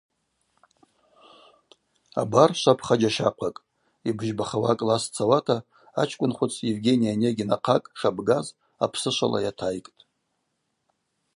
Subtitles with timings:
[2.21, 3.63] Абар швапха джьащахъвакӏ:
[4.09, 5.57] йбыжьбахауа акласс дцауата
[6.01, 8.47] ачкӏвынхвыц Евгений Онегин ахъакӏ шабгаз
[8.83, 9.99] апсышвала йатайкӏтӏ.